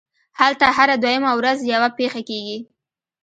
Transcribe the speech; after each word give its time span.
هلته 0.39 0.65
هره 0.77 0.95
دویمه 1.03 1.31
ورځ 1.39 1.57
یوه 1.73 1.89
پېښه 1.99 2.21
کېږي 2.29 2.57